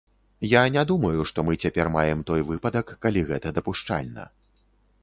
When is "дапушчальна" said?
3.61-4.29